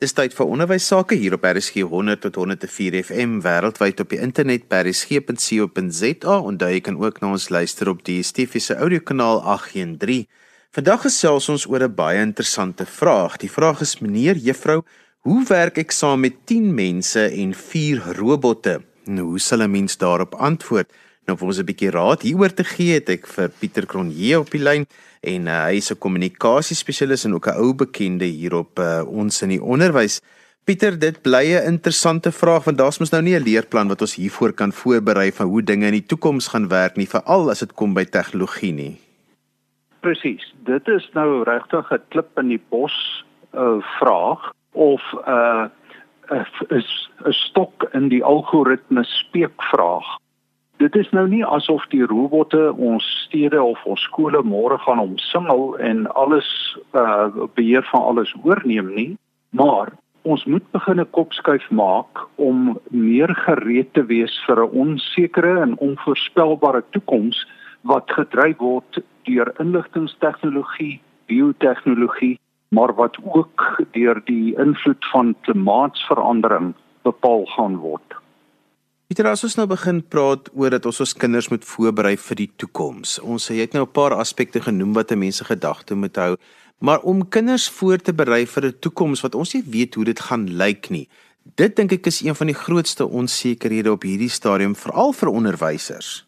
[0.00, 4.20] Dis tyd vir onderwys sake hier op RSG 100 tot 104 FM wêreldwyd op die
[4.24, 10.24] internet by rsg.co.za en jy kan ook na ons luister op die Stefiese audiokanaal 813.
[10.72, 13.36] Vandag gesels ons oor 'n baie interessante vraag.
[13.44, 14.80] Die vraag is: Meneer, juffrou,
[15.28, 18.80] hoe werk ek saam met 10 mense en 4 robotte?
[19.04, 20.88] Nou, hoe sal 'n mens daarop antwoord?
[21.26, 24.50] Nou vir ons 'n bietjie raad hieroor te gee, het ek vir Pieter Cronje op
[24.50, 24.86] die lyn
[25.20, 29.42] en uh, hy is 'n kommunikasiespesialis en ook 'n ou bekende hier op uh, ons
[29.42, 30.20] in die onderwys.
[30.64, 34.14] Pieter, dit bly 'n interessante vraag want daar's mos nou nie 'n leerplan wat ons
[34.14, 37.72] hiervoor kan voorberei van hoe dinge in die toekoms gaan werk nie, veral as dit
[37.72, 38.98] kom by tegnologie nie.
[40.00, 40.54] Presies.
[40.64, 45.68] Dit is nou regtig 'n klip in die bos uh, vraag of 'n uh,
[46.68, 50.06] is 'n stok in die algoritme speekvraag
[50.80, 55.74] dit is nou nie asof die robotte ons stede of ons skole môre gaan omsingel
[55.90, 56.48] en alles
[56.96, 59.10] uh beheer van alles oorneem nie,
[59.52, 65.60] maar ons moet begin 'n kopskuif maak om meer gereed te wees vir 'n onsekere
[65.60, 67.46] en onvoorspelbare toekoms
[67.82, 77.44] wat gedryf word deur inligtingstegnologie, biotehnologie, maar wat ook deur die invloed van klimaatsverandering bepaal
[77.46, 78.19] gaan word.
[79.10, 82.52] Pieter, as ons nou begin praat oor dat ons ons kinders moet voorberei vir die
[82.62, 83.16] toekoms.
[83.26, 86.36] Ons jy het nou 'n paar aspekte genoem wat mense gedagte moet hou,
[86.78, 90.20] maar om kinders voor te berei vir 'n toekoms wat ons nie weet hoe dit
[90.20, 91.08] gaan lyk nie.
[91.56, 96.24] Dit dink ek is een van die grootste onsekerhede op hierdie stadium veral vir onderwysers.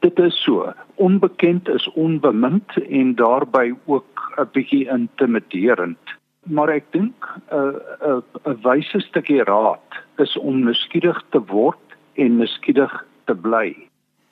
[0.00, 0.74] Dit is so.
[0.96, 5.98] Onbekend is onbemind en daarbey ook 'n bietjie intimiderend.
[6.44, 7.72] Maar ek dink 'n uh,
[8.04, 11.85] 'n uh, 'n wyse stukkie raad is om nuuskierig te word
[12.16, 12.92] en nuuskierig
[13.26, 13.74] te bly.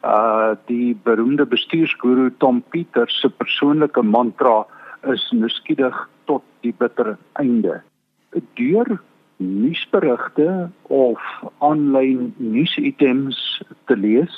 [0.04, 4.64] Uh die beroemde bestuursguru Tom Peters se persoonlike mantra
[5.12, 5.96] is nuuskierig
[6.28, 7.80] tot die bittere einde.
[8.58, 8.98] Deur
[9.36, 11.20] nuusberigte of
[11.58, 13.40] aanlyn nuusitems
[13.88, 14.36] te lees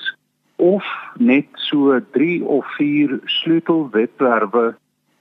[0.57, 0.85] of
[1.19, 4.75] net so 3 of 4 sleutelwebwerwe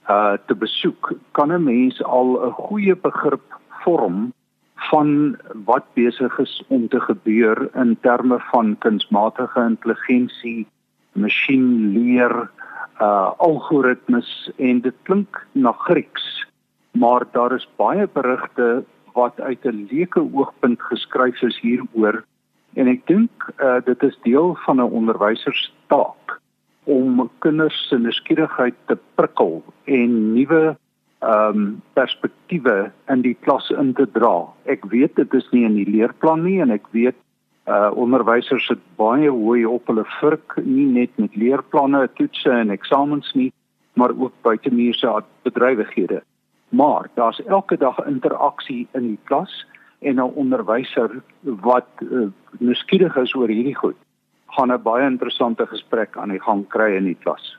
[0.08, 3.42] uh te besoek, kan 'n mens al 'n goeie begrip
[3.82, 4.32] vorm
[4.76, 10.66] van wat besig is om te gebeur in terme van kunsmatige intelligensie,
[11.12, 12.50] masjienleer,
[13.00, 16.46] uh algoritmes en dit klink na Grieks,
[16.92, 22.24] maar daar is baie berigte wat uit 'n leuke oogpunt geskryf is hieroor
[22.74, 26.40] en ek dink uh dit is deel van 'n onderwyser se taak
[26.84, 30.76] om kinders se nuuskierigheid te prikkel en nuwe
[31.24, 34.46] ehm um, perspektiewe in die klas in te dra.
[34.64, 37.16] Ek weet dit is nie in die leerplan nie en ek weet
[37.66, 43.32] uh onderwysers sit baie hoog op hulle vurk nie net met leerplanne, toetse en eksamens
[43.34, 43.52] nie,
[43.94, 45.10] maar ook buitemuurse
[45.42, 46.22] bedrywighede.
[46.68, 49.66] Maar daar's elke dag interaksie in die klas
[49.98, 52.28] en 'n onderwyser wat uh,
[52.58, 53.96] nuuskierig is oor hierdie goed,
[54.46, 57.58] gaan 'n baie interessante gesprek aan die gang kry in die klas.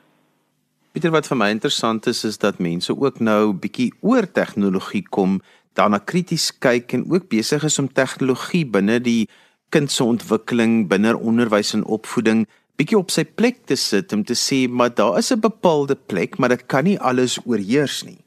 [0.98, 5.36] Pieter wat vir my interessant is is dat mense ook nou bietjie oor tegnologie kom,
[5.78, 9.28] daarna krities kyk en ook besig is om tegnologie binne die
[9.70, 12.48] kind se ontwikkeling, binne onderwys en opvoeding
[12.82, 16.36] bietjie op sy plek te sit om te sê maar daar is 'n bepaalde plek,
[16.38, 18.18] maar dit kan nie alles oorheers nie.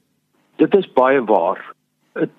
[0.56, 1.76] Dit is baie waar.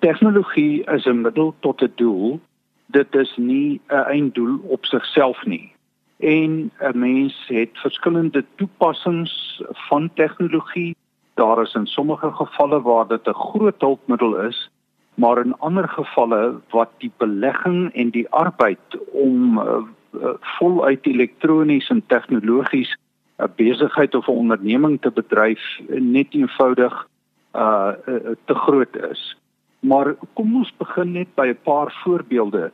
[0.01, 2.39] Tegnologie is 'n middel tot 'n doel.
[2.87, 5.73] Dit is nie 'n einddoel op sigself nie
[6.23, 10.95] en 'n mens het verskillende toepassings van tegnologie.
[11.33, 14.69] Daar is in sommige gevalle waar dit 'n groot hulpmiddel is,
[15.13, 19.63] maar in ander gevalle wat die belegging en die arbeid om uh,
[20.11, 22.97] uh, voluit elektronies en tegnologies
[23.37, 27.07] 'n besigheid of 'n onderneming te bedryf net eenvoudig
[27.55, 29.37] uh, uh te groot is.
[29.79, 32.71] Maar kom ons begin net by 'n paar voorbeelde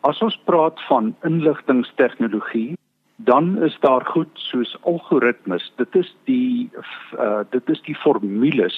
[0.00, 2.76] As ons praat van inligtingstegnologie,
[3.16, 5.72] dan is daar goed soos algoritmes.
[5.76, 6.70] Dit is die
[7.18, 8.76] uh, dit is die formules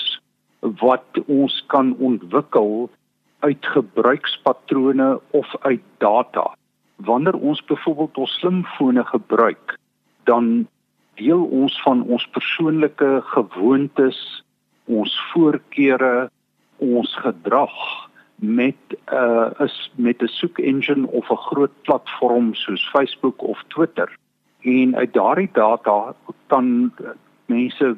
[0.61, 2.91] wat ons kan ontwikkel
[3.39, 6.55] uit gebruikspatrone of uit data.
[6.97, 9.79] Wanneer ons byvoorbeeld ons slimfone gebruik,
[10.25, 10.67] dan
[11.15, 14.19] deel ons van ons persoonlike gewoontes,
[14.85, 16.31] ons voorkeure,
[16.79, 18.08] ons gedrag
[18.39, 23.63] met 'n uh, is met 'n soek engine of 'n groot platform soos Facebook of
[23.67, 24.17] Twitter.
[24.61, 26.15] En uit daardie data
[26.47, 26.93] kan
[27.47, 27.97] mense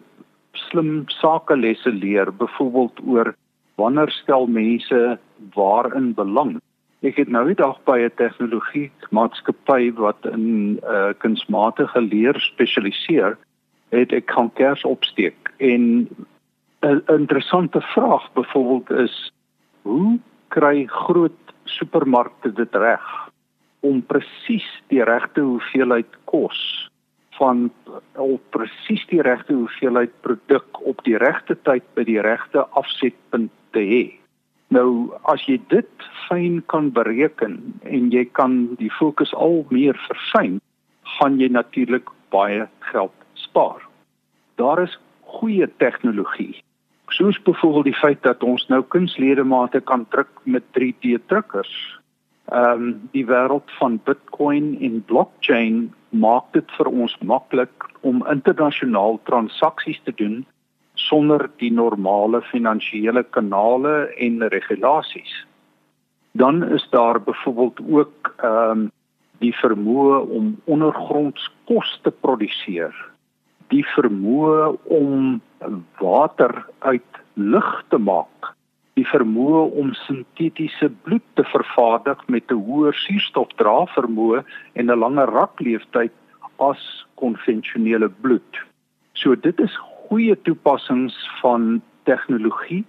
[0.52, 3.34] slim sakelesse leer byvoorbeeld oor
[3.74, 5.18] wanneer stel mense
[5.54, 6.60] waarin belang.
[7.00, 13.38] Ek het nou die dag by 'n tegnologie maatskappy wat in uh, kunsmatige leer spesialiseer
[13.88, 15.52] het ek kankers opsteek.
[15.56, 16.08] En
[16.80, 19.32] 'n interessante vraag byvoorbeeld is
[19.82, 20.18] hoe
[20.54, 23.06] kry groot supermarkte dit reg
[23.86, 26.58] om presies die regte hoeveelheid kos
[27.38, 27.68] van
[28.20, 33.84] op presies die regte hoeveelheid produk op die regte tyd by die regte afsetpunt te
[33.92, 34.02] hê.
[34.74, 37.56] Nou as jy dit fyn kan bereken
[37.88, 40.60] en jy kan die fokus al meer verfyn,
[41.18, 43.80] gaan jy natuurlik baie geld spaar.
[44.60, 44.98] Daar is
[45.38, 46.60] goeie tegnologie.
[47.10, 51.74] Soos byvoorbeeld die feit dat ons nou kunsledemate kan druk met 3D drukkers
[52.50, 59.20] ehm um, die wêreld van Bitcoin en blockchain maak dit vir ons maklik om internasionaal
[59.30, 60.40] transaksies te doen
[60.94, 63.94] sonder die normale finansiële kanale
[64.26, 65.46] en regulasies.
[66.32, 68.90] Dan is daar byvoorbeeld ook ehm um,
[69.40, 72.92] die vermoë om ondergronds kos te produseer.
[73.72, 75.40] Die vermoë om
[76.00, 78.54] water uit lug te maak
[79.00, 84.40] die vermoë om sintetiese bloed te vervaardig met 'n hoër suurstofdravermoë
[84.78, 86.10] en 'n langer raklewensduur
[86.60, 88.52] as konvensionele bloed.
[89.12, 89.74] So dit is
[90.08, 92.84] goeie toepassings van tegnologie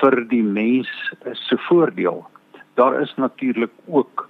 [0.00, 0.88] vir die mens
[1.32, 2.24] se voordeel.
[2.74, 4.28] Daar is natuurlik ook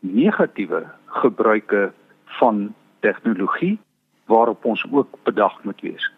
[0.00, 1.92] negatiewe gebruike
[2.38, 3.78] van tegnologie
[4.26, 6.10] waarop ons ook bedag moet wees.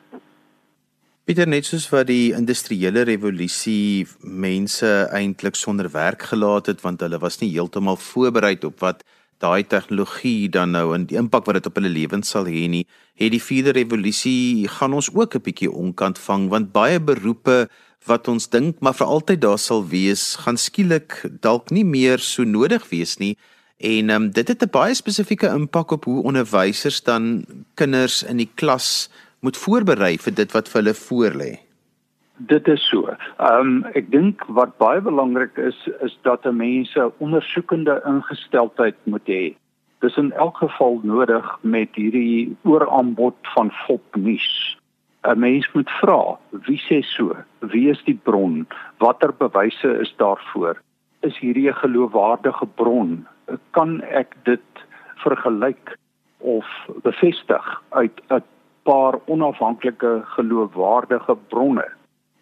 [1.24, 7.16] Pieter net soos wat die industriële revolusie mense eintlik sonder werk gelaat het want hulle
[7.22, 9.00] was nie heeltemal voorberei op wat
[9.40, 12.82] daai tegnologie dan nou en die impak wat dit op hulle lewens sal hê nie,
[13.16, 17.70] het die vierde revolusie gaan ons ook 'n bietjie onkant vang want baie beroepe
[18.04, 22.44] wat ons dink maar vir altyd daar sal wees, gaan skielik dalk nie meer so
[22.44, 23.38] nodig wees nie.
[23.80, 28.50] En um, dit het 'n baie spesifieke impak op hoe onderwysers dan kinders in die
[28.54, 29.08] klas
[29.44, 31.52] moet voorberei vir dit wat vir hulle voorlê.
[32.50, 33.12] Dit is so.
[33.38, 35.76] Ehm um, ek dink wat baie belangrik is
[36.06, 39.44] is dat 'n mens 'n ondersoekende ingesteldheid moet hê.
[40.00, 44.78] Dis in elk geval nodig met hierdie ooraanbod van fopnuus.
[45.24, 47.36] 'n Mens moet vra, wie sê so?
[47.60, 48.66] Wie is die bron?
[48.98, 50.80] Watter bewyse is daarvoor?
[51.20, 53.26] Is hierdie 'n geloofwaardige bron?
[53.70, 54.68] Kan ek dit
[55.16, 55.96] vergelyk
[56.38, 56.66] of
[57.02, 58.42] bevestig uit 'n
[58.84, 61.86] paar onafhanklike geloofwaardige bronne.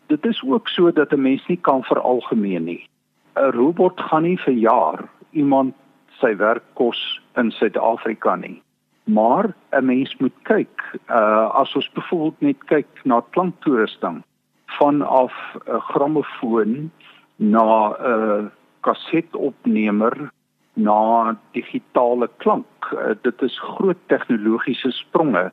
[0.06, 2.88] Dit is ook so dat 'n mens nie kan veralgemeen nie.
[3.36, 5.74] 'n Robot gaan nie vir jaar iemand
[6.20, 8.62] sy werk kos in Suid-Afrika nie.
[9.04, 14.22] Maar 'n mens moet kyk, uh as ons byvoorbeeld net kyk na klanktoerusting
[14.66, 15.32] vanaf
[15.66, 16.90] 'n grammofoon
[17.36, 18.50] na 'n
[18.80, 20.30] kasetopnemer
[20.74, 22.66] na digitale klank.
[22.92, 25.52] Uh, dit is groot tegnologiese spronge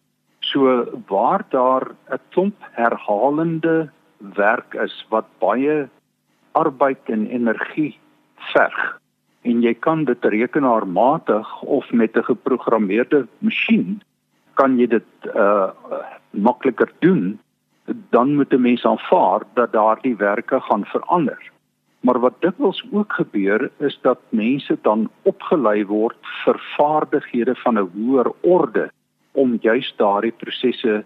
[0.50, 5.88] So waar daar 'n klomp herhalende werk is wat baie
[6.52, 7.98] arbeid en energie
[8.54, 9.00] verg
[9.42, 14.02] en jy kan dit rekenaarmatig of met 'n geprogrammeerde masjien
[14.54, 15.70] kan jy dit uh
[16.30, 17.40] makliker doen
[18.10, 21.52] dan moet 'n mens aanvaar dat daardie werke gaan verander.
[22.00, 27.90] Maar wat dikwels ook gebeur is dat mense dan opgelei word vir vaardighede van 'n
[27.96, 28.92] hoër orde
[29.32, 31.04] om juist daardie prosesse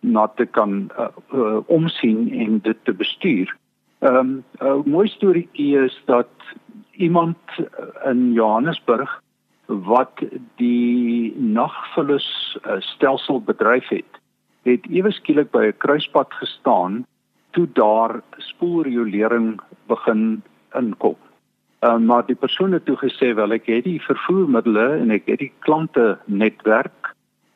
[0.00, 3.56] na te kan uh, uh, omsien en dit te bestuur.
[4.02, 6.30] Ehm um, 'n mooi storieetjie is dat
[6.90, 7.38] iemand
[8.04, 9.20] in Johannesburg
[9.66, 10.22] wat
[10.56, 14.18] die nagvullis uh, stelsel bedryf het,
[14.62, 17.06] het ewe skielik by 'n kruispunt gestaan
[17.50, 20.42] toe daar spoelriolering begin
[20.74, 21.16] inkom.
[21.80, 25.38] Uh, maar die persoon het toe gesê wel ek het die vervoermiddels en ek het
[25.38, 27.01] die klante netwerk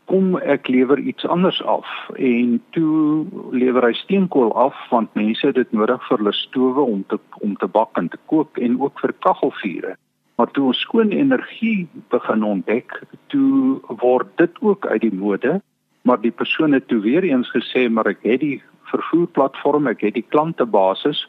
[0.07, 5.59] kom ek lewer iets anders af en toe lewer hy steenkool af want mense het
[5.59, 9.01] dit nodig vir hulle stowe om te om te bak en te kook en ook
[9.03, 9.97] vir kaggelvure.
[10.37, 12.93] Maar toe ons skoon energie begin ontdek,
[13.33, 15.61] toe word dit ook uit die mode,
[16.03, 20.15] maar die persoon het toe weer eens gesê maar ek het die vervoerplatform, ek het
[20.15, 21.25] die klantebasis,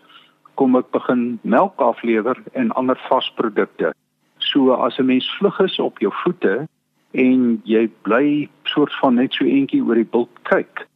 [0.60, 3.93] kom ek begin melk aflewer en ander vasprodukte.
[4.38, 6.67] So as 'n mens vlug is op jou voete,
[7.11, 10.87] en jy bly soort van net so eentjie oor die bult kyk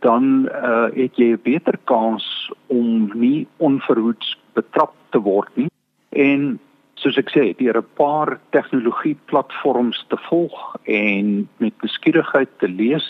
[0.00, 5.70] dan uh, het jy 'n beter kans om nie onverhoeds betrap te word nie.
[6.10, 6.58] En
[6.94, 13.06] soos ek sê deur 'n paar tegnologie platforms te volg en met beskiedigheid te lees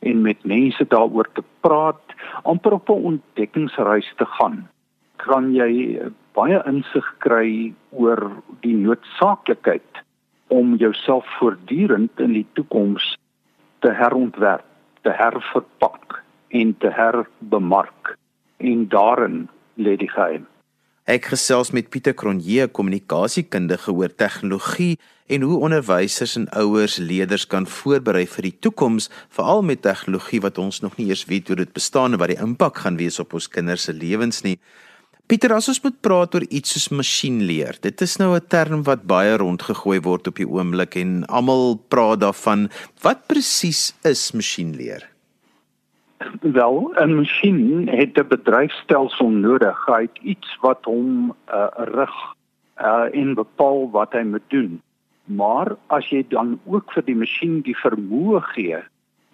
[0.00, 2.04] en met mense daaroor te praat
[2.42, 4.68] amper op 'n ontdekkingsreis te gaan
[5.16, 6.00] kan jy
[6.36, 8.20] baie insig kry oor
[8.60, 10.02] die noodsaaklikheid
[10.48, 13.16] om jouself voortdurend in die toekoms
[13.78, 14.64] te herontwerp,
[15.02, 18.16] te herverpak en te herbemark
[18.56, 20.46] en daarin lê die geheim.
[21.06, 24.96] Ek gesels met Pieter Cronje, kommunikasiekundige oor tegnologie
[25.30, 30.58] en hoe onderwysers en ouers leerders kan voorberei vir die toekoms, veral met tegnologie wat
[30.58, 33.38] ons nog nie eers weet hoe dit bestaan en wat die impak gaan wees op
[33.38, 34.56] ons kinders se lewens nie.
[35.26, 39.08] Pieter, as ons moet praat oor iets soos masjienleer, dit is nou 'n term wat
[39.10, 42.68] baie rondgegooi word op die oomblik en almal praat daarvan.
[43.02, 45.02] Wat presies is masjienleer?
[46.42, 49.86] Wel, 'n masjien het 'n bedryfstelsel nodig.
[49.86, 52.16] Hy het iets wat hom uh, rig
[52.78, 54.80] uh, en bepaal wat hy moet doen.
[55.24, 58.78] Maar as jy dan ook vir die masjien die vermoë gee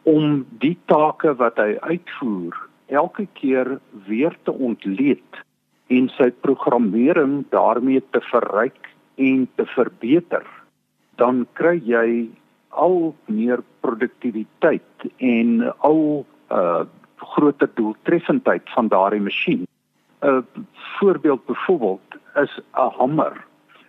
[0.03, 2.57] om die take wat hy uitvoer
[2.87, 5.45] elke keer weer te ontleed
[5.93, 8.89] en sy programmering daarmee te verryk
[9.21, 10.47] en te verbeter,
[11.21, 12.07] dan kry jy
[12.71, 16.03] al meer produktiwiteit en al
[16.51, 16.85] uh
[17.23, 19.63] groter doeltreffendheid van daardie masjien.
[20.23, 20.67] 'n
[20.99, 22.09] Voorbeeld byvoorbeeld
[22.43, 23.45] is 'n hamer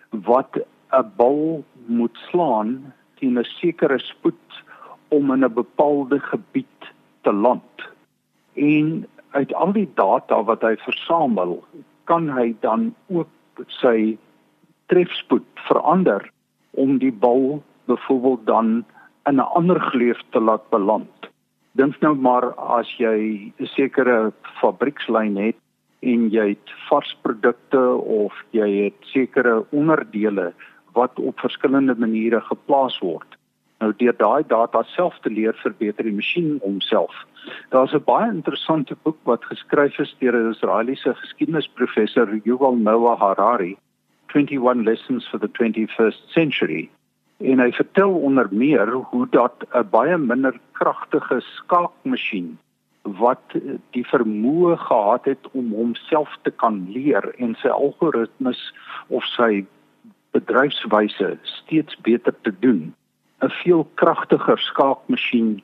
[0.09, 0.51] wat
[0.91, 4.49] 'n bal moet slaan teen 'n sekere spoed
[5.07, 6.81] om in 'n bepaalde gebied
[7.21, 7.73] te land.
[8.53, 11.63] En uit al die data wat hy versamel,
[12.03, 13.29] kan hy dan ook
[13.67, 14.17] sy
[14.87, 16.31] trefspoed verander
[16.71, 18.85] om die bal byvoorbeeld dan
[19.29, 21.23] in 'n ander gleuf te laat beland
[21.73, 24.31] dink nou maar as jy 'n sekere
[24.61, 25.57] fabriekslyn het
[26.01, 30.53] en jy het vars produkte of jy het sekere onderdele
[30.93, 33.25] wat op verskillende maniere geplaas word.
[33.83, 37.15] Nou deur daai data self te leer verbeter die masjien homself.
[37.75, 43.75] Daar's 'n baie interessante boek wat geskryf is deur 'n Israeliese geskiedenisprofessor Yuval Noah Harari,
[44.33, 46.89] 21 Lessons for the 21st Century
[47.51, 52.57] en hy vertel onder meer hoe dat 'n baie minder kragtige skaakmasjien
[53.01, 53.55] wat
[53.91, 58.73] die vermoë gehad het om homself te kan leer en sy algoritmes
[59.07, 59.65] of sy
[60.31, 62.93] bedryfswyse steeds beter te doen
[63.43, 65.63] 'n veel kragtiger skaakmasjien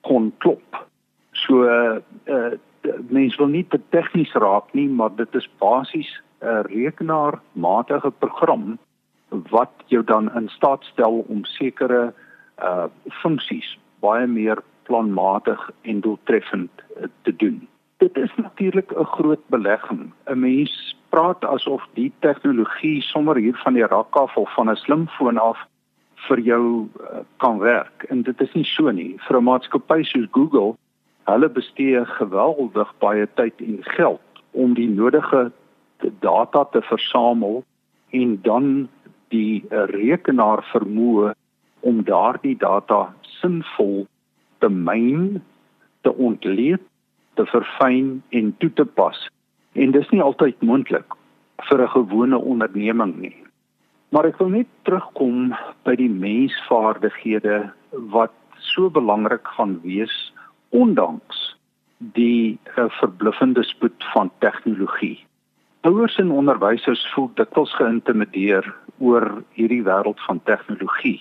[0.00, 0.86] kon klop.
[1.32, 2.56] So uh, uh
[3.08, 6.10] mens wil nie te tegnies raak nie, maar dit is basies
[6.40, 8.78] 'n rekenaarmatige program
[9.28, 12.14] wat jou dan in staat stel om sekere
[12.62, 12.86] uh
[13.22, 17.68] funksies baie meer planmatig en doeltreffend uh, te doen.
[17.96, 20.12] Dit is natuurlik 'n groot belegging.
[20.26, 24.76] 'n Mens praat asof die tegnologie sommer hier van die rak af of van 'n
[24.76, 25.58] slimfoon af
[26.26, 29.16] vir jou uh, kan werk en dit is nie so nie.
[29.28, 30.76] Vir 'n maatskappy soos Google,
[31.28, 35.52] hulle bestee geweldig baie tyd en geld om die nodige
[36.20, 37.64] data te versamel
[38.10, 38.88] en dan
[39.28, 41.34] die eh, rekenaar vermoë
[41.80, 43.08] om daardie data
[43.40, 44.06] sinvol
[44.58, 45.42] te myn,
[46.02, 46.82] te ontleed,
[47.34, 49.18] te verfyn en toe te pas.
[49.72, 51.14] En dis nie altyd moontlik
[51.68, 53.36] vir 'n gewone onderneming nie.
[54.08, 55.52] Maar ek wil net terugkom
[55.84, 57.60] by die mensvaardighede
[58.14, 58.32] wat
[58.72, 60.14] so belangrik gaan wees
[60.72, 61.42] ondanks
[62.16, 65.18] die uh, verbluffende spoed van tegnologie.
[65.86, 68.66] Ouers en onderwysers voel dikwels geïntimideer
[68.98, 71.20] oor hierdie wêreld van tegnologie.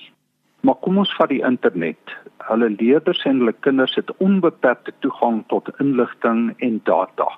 [0.65, 2.15] Maar kom ons vat die internet.
[2.48, 7.29] Hulle leerders en hulle kinders het onbeperkte toegang tot inligting en data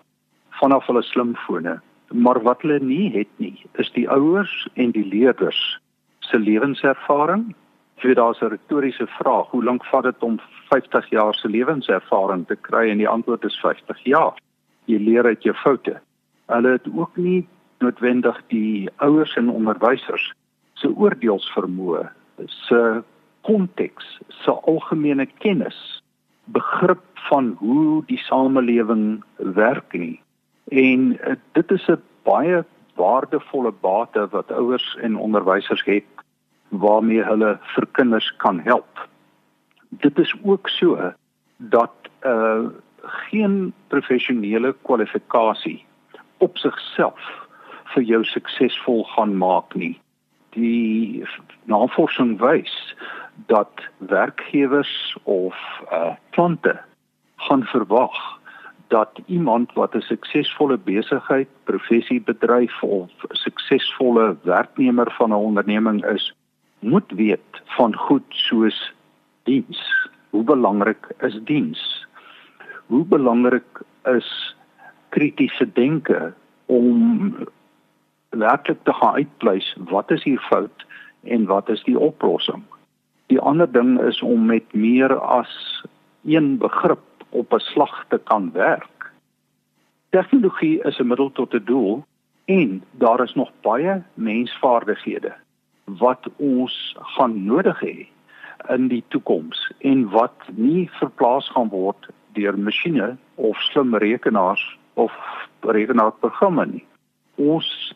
[0.59, 1.79] vanaf hulle slimfone.
[2.11, 5.79] Maar wat hulle nie het nie, is die ouers en die leerders
[6.19, 7.55] se lewenservaring.
[7.99, 10.39] Vir daar's 'n retoriese vraag, hoe lank vat dit om
[10.69, 14.33] 50 jaar se lewenservaring te kry en die antwoord is 50 jaar.
[14.85, 16.01] Jy leer uit jou foute
[16.49, 17.47] hulle het ook nie
[17.83, 20.31] noodwendig die ouers en onderwysers
[20.81, 22.07] se oordeelsvermoë
[22.65, 22.81] se
[23.47, 24.07] konteks
[24.41, 25.77] se algemene kennis
[26.55, 30.17] begrip van hoe die samelewing werk nie
[30.69, 32.63] en uh, dit is 'n baie
[32.95, 36.05] waardevolle bate wat ouers en onderwysers het
[36.69, 39.09] waarmee hulle vir kinders kan help
[39.89, 41.13] dit is ook so
[41.57, 42.69] dat uh
[43.01, 45.85] geen professionele kwalifikasie
[46.37, 47.19] op sigself
[47.93, 49.99] vir jou suksesvol gaan maak nie.
[50.51, 51.23] Die
[51.63, 52.95] navorsing wys
[53.47, 55.55] dat werkgewers of
[55.91, 56.75] uh klante
[57.35, 58.38] gaan verwag
[58.89, 66.33] dat iemand wat 'n suksesvolle besigheid, professie bedryf of suksesvolle werknemer van 'n onderneming is,
[66.79, 68.93] moet weet van goed soos
[69.43, 70.09] diens.
[70.29, 72.07] Hoe belangrik is diens?
[72.85, 74.55] Hoe belangrik is
[75.09, 76.33] kritiese denke
[76.65, 77.35] om
[78.29, 80.85] werklik te gaan uitpleis wat is hier fout
[81.23, 82.63] en wat is die oplossing.
[83.25, 85.83] Die ander ding is om met meer as
[86.23, 89.11] een begrip op 'n slag te kan werk.
[90.09, 92.03] Tegnologie is 'n middel tot 'n doel
[92.49, 95.35] En daar is nog baie mensvaardighede
[95.83, 98.07] wat ons gaan nodig hê
[98.73, 105.13] in die toekoms en wat nie verplaas gaan word deur masjiene of slim rekenaars of
[105.59, 106.85] rekenaarprogramme nie.
[107.35, 107.93] Ons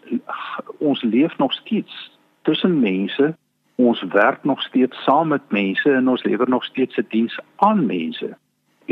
[0.78, 2.12] ons leef nog steeds
[2.42, 3.34] tussen mense.
[3.76, 7.86] Ons werk nog steeds saam met mense en ons lewer nog steeds 'n diens aan
[7.86, 8.38] mense.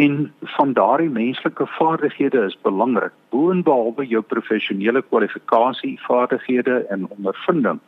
[0.01, 3.13] En van daardie menslike vaardighede is belangrik.
[3.29, 7.79] Boonbehalwe jou professionele kwalifikasie, vaardighede en ondervinding,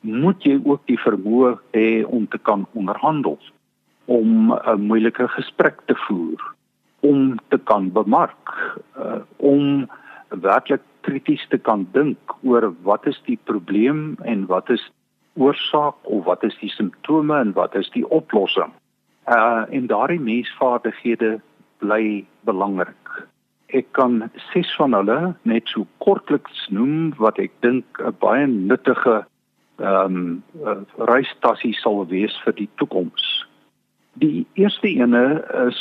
[0.00, 3.38] moet jy ook die vermoë hê om te kan onderhandel,
[4.04, 6.42] om 'n moeilike gesprek te voer,
[7.00, 8.52] om te kan bemark,
[8.98, 9.88] uh, om
[10.28, 14.90] werklik krities te kan dink oor wat is die probleem en wat is
[15.34, 18.72] oorsaak of wat is die simptome en wat is die oplossing.
[19.28, 21.40] Uh en daardie mensvaardighede
[21.84, 23.12] bly belangrik.
[23.74, 29.24] Ek kan ses van hulle net so kortliks noem wat ek dink 'n baie nuttige
[29.82, 33.24] ehm um, uh, reistassie sal wees vir die toekoms.
[34.22, 35.80] Die eerste ene is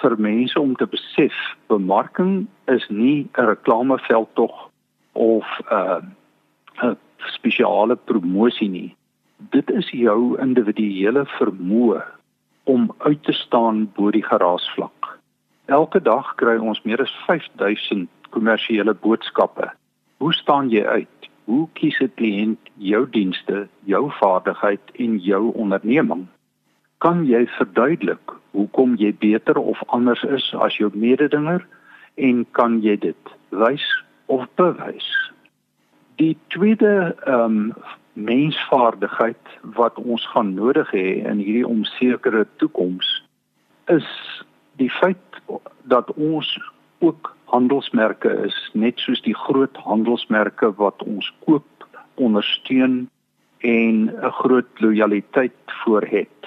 [0.00, 1.36] vir mense om te besef
[1.68, 4.70] bemarking is nie 'n reklameveld tog
[5.12, 6.16] of 'n
[6.82, 6.94] uh,
[7.36, 8.96] spesiale promosie nie.
[9.50, 12.02] Dit is jou individuele vermoë
[12.64, 15.03] om uit te staan bo die geraasvlak.
[15.66, 19.70] Elke dag kry ons meer as 5000 kommersiële boodskappe.
[20.20, 21.28] Hoe staan jy uit?
[21.44, 26.26] Hoe kies 'n kliënt jou dienste, jou vaardigheid en jou onderneming?
[26.98, 31.66] Kan jy verduidelik hoekom jy beter of anders is as jou mededinger
[32.14, 35.32] en kan jy dit wys of bewys?
[36.16, 37.74] Die tweede ehm um,
[38.12, 43.24] mensvaardigheid wat ons gaan nodig hê in hierdie onsekere toekoms
[43.86, 44.06] is
[44.76, 45.40] die feit
[45.82, 46.60] dat ons
[46.98, 53.08] ook handelsmerke is net soos die groot handelsmerke wat ons koop, ondersteun
[53.58, 56.40] en 'n groot lojaliteit voor het.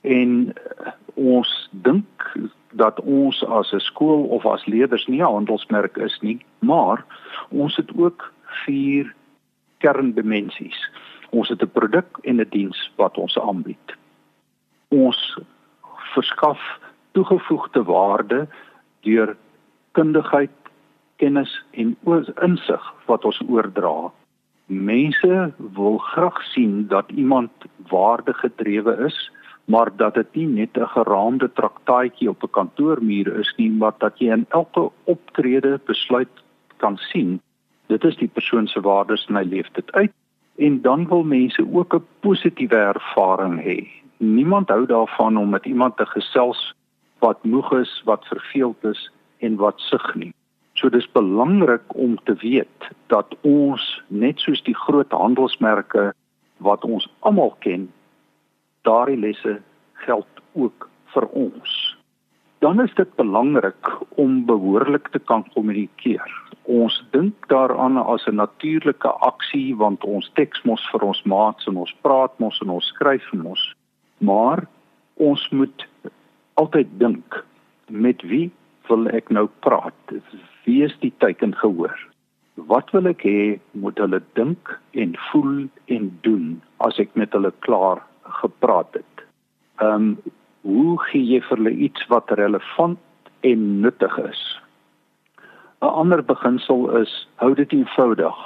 [0.00, 2.34] En uh, ons dink
[2.72, 7.04] dat ons as 'n skool of as leerders nie 'n handelsmerk is nie, maar
[7.48, 8.32] ons het ook
[8.64, 9.14] vier
[9.78, 10.90] kerndimensies.
[11.30, 13.96] Ons het 'n produk en 'n diens wat ons aanbied.
[14.88, 15.38] Ons
[16.14, 16.60] verskaf
[17.12, 18.48] toegevoegde waarde
[19.00, 19.36] deur
[19.92, 20.50] kundigheid,
[21.16, 21.96] kennis en
[22.42, 24.10] insig wat ons oordra.
[24.66, 27.50] Mense wil graag sien dat iemand
[27.88, 29.30] waardegedrewe is,
[29.64, 34.18] maar dat dit nie net 'n geraamde traktaatjie op 'n kantoormuur is nie, maar dat
[34.18, 36.34] jy in elke optrede besluit
[36.76, 37.40] kan sien
[37.92, 40.12] dit is die persoon se waardes en hy leef dit uit.
[40.66, 43.78] En dan wil mense ook 'n positiewe ervaring hê.
[44.16, 46.74] Niemand hou daarvan om met iemand te gesels
[47.22, 50.32] wat moeg is, wat verveeld is en wat sug nie.
[50.74, 56.10] So dis belangrik om te weet dat ons net soos die groot handelsmerke
[56.66, 57.86] wat ons almal ken,
[58.82, 59.60] daardie lesse
[60.06, 61.74] geld ook vir ons.
[62.62, 63.90] Dan is dit belangrik
[64.22, 66.26] om behoorlik te kan kommunikeer.
[66.70, 71.76] Ons dink daaraan as 'n natuurlike aksie want ons teks mos vir ons maats en
[71.76, 73.74] ons praat mos en ons skryf mos.
[74.18, 74.66] Maar
[75.16, 75.86] ons moet
[76.62, 77.42] altyd dink
[77.90, 78.50] met wie
[78.88, 80.14] wil ek nou praat?
[80.66, 81.96] Wie is die teiken gehoor?
[82.70, 86.46] Wat wil ek hê moet hulle dink en voel en doen
[86.86, 88.02] as ek met hulle klaar
[88.42, 89.26] gepraat het?
[89.82, 93.00] Ehm um, hoe gee jy vir hulle iets wat relevant
[93.50, 94.42] en nuttig is?
[95.82, 98.36] 'n Ander beginsel is hou dit eenvoudig.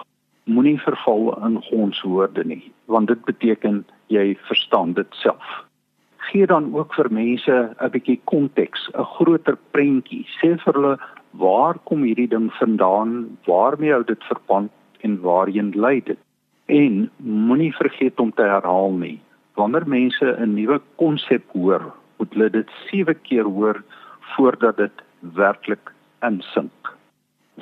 [0.48, 5.66] Moenie verval in gonswoorde nie, want dit beteken jy verstaan dit self
[6.30, 10.26] gee dan ook vir mense 'n bietjie konteks, 'n groter prentjie.
[10.38, 10.98] Sê vir hulle
[11.30, 13.38] waar kom hierdie ding vandaan?
[13.46, 16.18] Waarmee hou dit verband en waarheen lei dit?
[16.66, 19.20] En moenie vergeet om te herhaal nie.
[19.54, 23.82] Wanneer mense 'n nuwe konsep hoor, moet hulle dit 7 keer hoor
[24.20, 26.96] voordat dit werklik insink.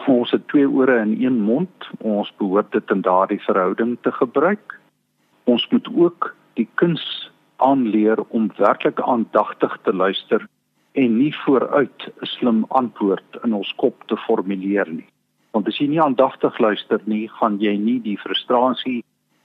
[0.07, 1.88] Ons het twee ore en een mond.
[1.98, 4.81] Ons behoort dit in daardie verhouding te gebruik.
[5.44, 10.47] Ons moet ook die kuns aanleer om werklik aandagtig te luister
[10.93, 15.07] en nie vooruit 'n slim antwoord in ons kop te formuleer nie.
[15.51, 19.05] Want as jy nie aandagtig luister nie, gaan jy nie die frustrasie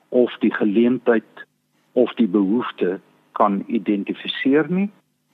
[0.10, 1.46] of die geleentheid
[1.94, 3.00] of die behoefte
[3.32, 4.90] kan identifiseer nie.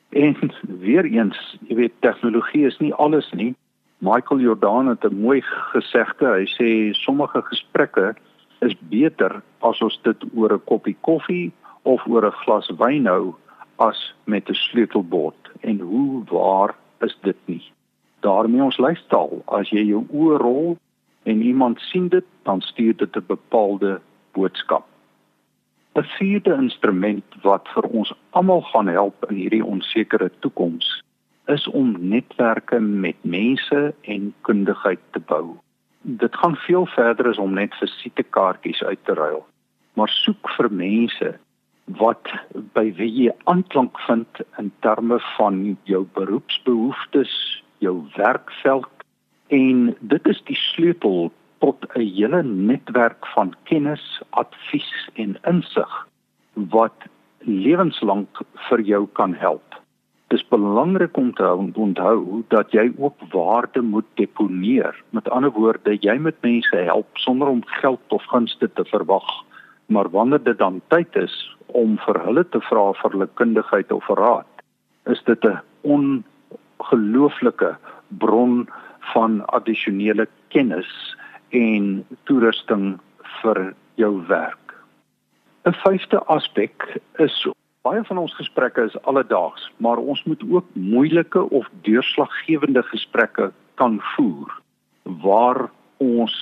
[0.09, 3.55] En weer eens, jy weet tegnologie is nie alles nie.
[3.97, 6.27] Michael Jordan het 'n mooi gesegde.
[6.27, 8.15] Hy sê sommige gesprekke
[8.59, 11.51] is beter as ons dit oor 'n koppie koffie
[11.85, 13.35] of oor 'n glas wyn hou
[13.77, 17.65] as met 'n sleutelbord en hoe waar is dit nie
[18.25, 20.75] daarmee ons lifestyle as jy jou oë rol
[21.29, 24.01] en iemand sien dit, dan stuur dit 'n bepaalde
[24.33, 24.85] boodskap.
[25.95, 31.03] 'n Vierde instrument wat vir ons almal gaan help in hierdie onsekere toekoms
[31.47, 35.57] is om netwerke met mense en kundigheid te bou.
[36.01, 39.45] Dit gaan veel verder as om net visitekaartjies uit te ruil,
[39.93, 41.39] maar soek vir mense
[41.85, 42.31] wat
[42.73, 48.89] by wie jy aanklank vind in terme van jou beroepsbehoeftes, jou werkveld
[49.53, 56.07] en dit is die sleutel tot 'n hele netwerk van kennis, advies en insig
[56.53, 57.07] wat
[57.39, 59.75] lewenslank vir jou kan help.
[60.27, 64.95] Dit is belangrik om te onthou dat jy ook waarde moet deponeer.
[65.09, 69.43] Met ander woorde, jy moet mense help sonder om geld of gunste te verwag.
[69.85, 74.07] Maar wanneer dit dan tyd is om vir hulle te vra vir hulle kundigheid of
[74.07, 74.49] raad,
[75.05, 78.67] is dit 'n ongelooflike bron
[79.13, 81.15] van addisionele kennis
[81.49, 82.99] en toerusting
[83.41, 84.73] vir jou werk.
[85.65, 87.47] 'n Vyfde aspek is
[87.81, 93.99] baie van ons gesprekke is alledaags, maar ons moet ook moeilike of deurslaggewende gesprekke kan
[94.15, 94.61] voer
[95.03, 96.33] waar ons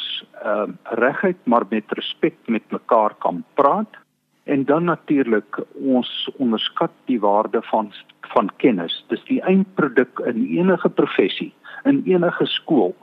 [0.44, 4.04] ehm uh, reguit maar met respek met mekaar kan praat
[4.44, 9.06] En dan natuurlik ons onderskat die waarde van van kennis.
[9.08, 12.96] Dis die eindproduk in enige professie, in enige skool,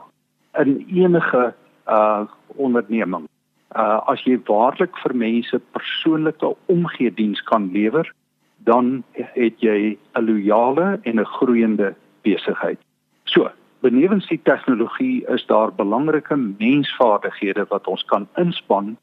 [0.57, 1.53] in enige
[1.87, 3.27] uh onderneming.
[3.75, 8.13] Uh as jy waarlik vir mense persoonlike omgeediens kan lewer,
[8.57, 12.79] dan het jy 'n loyale en 'n groeiende besigheid.
[13.23, 13.49] So,
[13.81, 18.97] benewens die tegnologie is daar belangrike mensvaardighede wat ons kan inspann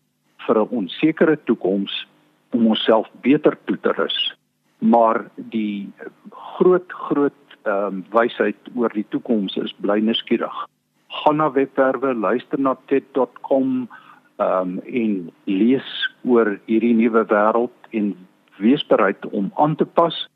[0.46, 2.06] vir 'n onsekere toekoms
[2.50, 4.34] om onsself beter toe te rus.
[4.78, 5.92] Maar die
[6.30, 10.66] groot groot ehm um, wysheid oor die toekoms is bly nuuskierig.
[11.08, 13.88] Gaan na webwerwe, luister na ted.com
[14.36, 18.14] ehm um, en lees oor hierdie nuwe wêreld en
[18.56, 20.28] wees bereid om aan te pas,